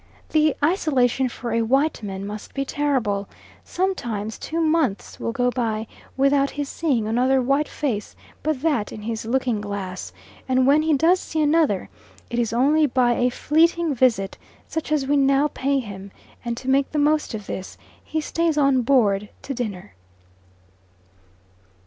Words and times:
The 0.29 0.55
isolation 0.65 1.29
for 1.29 1.51
a 1.51 1.61
white 1.61 2.01
man 2.01 2.25
must 2.25 2.55
be 2.55 2.65
terrible; 2.65 3.29
sometimes 3.63 4.39
two 4.39 4.59
months 4.59 5.19
will 5.19 5.31
go 5.31 5.51
by 5.51 5.85
without 6.17 6.49
his 6.49 6.69
seeing 6.69 7.07
another 7.07 7.39
white 7.39 7.67
face 7.67 8.15
but 8.41 8.63
that 8.63 8.91
in 8.91 9.03
his 9.03 9.25
looking 9.27 9.61
glass, 9.61 10.11
and 10.49 10.65
when 10.65 10.81
he 10.81 10.97
does 10.97 11.19
see 11.19 11.39
another, 11.39 11.87
it 12.31 12.39
is 12.39 12.51
only 12.51 12.87
by 12.87 13.13
a 13.13 13.29
fleeting 13.29 13.93
visit 13.93 14.39
such 14.67 14.91
as 14.91 15.05
we 15.05 15.17
now 15.17 15.49
pay 15.53 15.77
him, 15.79 16.09
and 16.43 16.57
to 16.57 16.67
make 16.67 16.91
the 16.91 16.97
most 16.97 17.35
of 17.35 17.45
this, 17.45 17.77
he 18.03 18.19
stays 18.19 18.57
on 18.57 18.81
board 18.81 19.29
to 19.43 19.53
dinner. 19.53 19.93